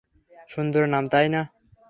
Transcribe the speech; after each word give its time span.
সুন্দর 0.49 0.83
নাম, 0.87 1.03
তাই 1.07 1.27
না? 1.29 1.41